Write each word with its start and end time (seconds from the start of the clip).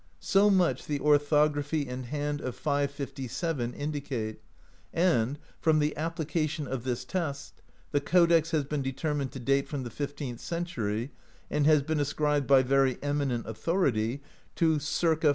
So 0.19 0.49
much 0.49 0.87
the 0.87 0.99
orthography 0.99 1.87
and 1.87 2.07
hand 2.07 2.41
of 2.41 2.55
557, 2.55 3.71
4to, 3.73 3.77
indicate, 3.77 4.41
and, 4.91 5.37
from 5.59 5.77
the 5.77 5.95
application 5.95 6.65
of 6.67 6.83
this 6.83 7.05
test, 7.05 7.61
the 7.91 8.01
codex 8.01 8.49
has 8.49 8.63
been 8.63 8.81
determined 8.81 9.31
to 9.33 9.39
date 9.39 9.67
from 9.67 9.83
the 9.83 9.91
fifteenth 9.91 10.39
century, 10.39 11.11
and 11.51 11.67
has 11.67 11.83
been 11.83 11.99
ascribed 11.99 12.47
by 12.47 12.63
very 12.63 12.97
eminent 13.03 13.45
authority 13.45 14.23
to 14.55 14.79
ca. 14.79 15.17